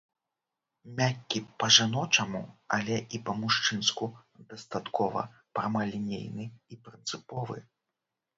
Мяккі 0.99 1.39
па-жаночаму, 1.63 2.41
але 2.77 2.97
і 3.17 3.21
па-мужчынску 3.27 4.09
дастаткова 4.55 5.25
прамалінейны 5.59 6.49
і 6.49 6.75
прынцыповы. 6.91 7.61